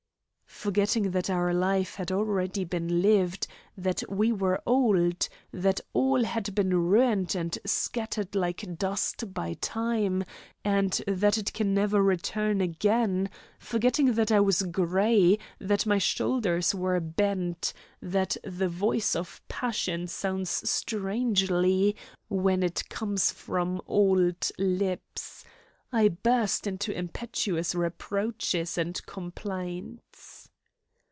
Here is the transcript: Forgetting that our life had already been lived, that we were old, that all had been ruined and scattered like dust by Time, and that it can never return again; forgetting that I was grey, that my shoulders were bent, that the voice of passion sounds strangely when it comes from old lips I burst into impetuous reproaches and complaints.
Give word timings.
Forgetting 0.61 1.09
that 1.09 1.27
our 1.27 1.55
life 1.55 1.95
had 1.95 2.11
already 2.11 2.63
been 2.63 3.01
lived, 3.01 3.47
that 3.75 4.03
we 4.07 4.31
were 4.31 4.61
old, 4.67 5.27
that 5.51 5.81
all 5.91 6.23
had 6.23 6.53
been 6.53 6.69
ruined 6.83 7.33
and 7.33 7.57
scattered 7.65 8.35
like 8.35 8.77
dust 8.77 9.33
by 9.33 9.55
Time, 9.55 10.23
and 10.63 11.01
that 11.07 11.39
it 11.39 11.51
can 11.53 11.73
never 11.73 12.03
return 12.03 12.61
again; 12.61 13.27
forgetting 13.57 14.13
that 14.13 14.31
I 14.31 14.39
was 14.39 14.61
grey, 14.61 15.39
that 15.57 15.87
my 15.87 15.97
shoulders 15.97 16.75
were 16.75 16.99
bent, 16.99 17.73
that 17.99 18.37
the 18.43 18.67
voice 18.69 19.15
of 19.15 19.41
passion 19.47 20.05
sounds 20.05 20.51
strangely 20.69 21.95
when 22.27 22.61
it 22.61 22.87
comes 22.87 23.31
from 23.31 23.81
old 23.87 24.51
lips 24.59 25.43
I 25.91 26.09
burst 26.09 26.67
into 26.67 26.95
impetuous 26.95 27.73
reproaches 27.73 28.77
and 28.77 29.03
complaints. 29.07 30.37